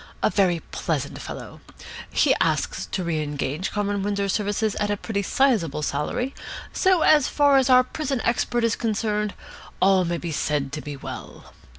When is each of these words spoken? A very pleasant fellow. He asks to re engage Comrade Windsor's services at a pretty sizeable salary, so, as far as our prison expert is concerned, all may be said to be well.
A 0.23 0.31
very 0.31 0.61
pleasant 0.71 1.19
fellow. 1.21 1.61
He 2.11 2.33
asks 2.41 2.87
to 2.87 3.03
re 3.03 3.21
engage 3.21 3.69
Comrade 3.71 4.03
Windsor's 4.03 4.33
services 4.33 4.73
at 4.77 4.89
a 4.89 4.97
pretty 4.97 5.21
sizeable 5.21 5.83
salary, 5.83 6.33
so, 6.73 7.03
as 7.03 7.27
far 7.27 7.57
as 7.57 7.69
our 7.69 7.83
prison 7.83 8.19
expert 8.23 8.63
is 8.63 8.75
concerned, 8.75 9.35
all 9.79 10.03
may 10.03 10.17
be 10.17 10.31
said 10.31 10.71
to 10.71 10.81
be 10.81 10.97
well. 10.97 11.53